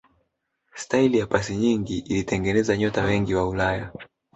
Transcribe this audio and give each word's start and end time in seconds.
staili 0.73 1.17
ya 1.17 1.27
pasi 1.27 1.55
nyingi 1.55 1.97
ilitengeneza 1.99 2.77
nyota 2.77 3.03
wengi 3.03 3.35
wa 3.35 3.47
ulaya 3.49 3.91